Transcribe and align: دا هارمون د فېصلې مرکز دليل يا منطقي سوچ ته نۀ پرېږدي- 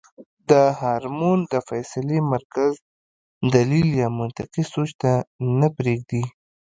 دا 0.49 0.63
هارمون 0.79 1.39
د 1.51 1.53
فېصلې 1.67 2.19
مرکز 2.33 2.73
دليل 3.55 3.87
يا 4.01 4.07
منطقي 4.19 4.63
سوچ 4.73 4.89
ته 5.01 5.11
نۀ 5.57 5.67
پرېږدي- 5.77 6.23